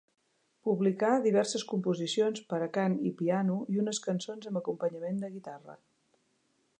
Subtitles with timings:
[0.67, 5.81] Publicà diverses composicions per a cant i piano i unes cançons amb acompanyament de guitarra.